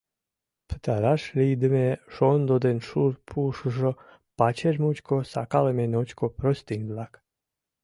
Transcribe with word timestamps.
Пытараш 0.67 1.23
лийдыме 1.37 1.87
шондо 2.13 2.55
ден 2.65 2.77
шур 2.87 3.11
пушыжо, 3.29 3.91
пачер 4.37 4.75
мучко 4.83 5.15
сакалыме 5.33 5.85
ночко 5.93 6.25
простынь-влак. 6.37 7.13